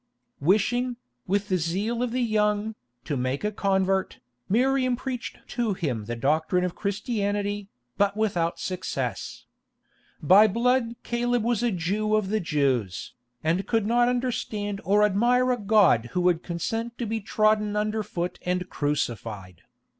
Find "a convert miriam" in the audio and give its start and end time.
3.43-4.95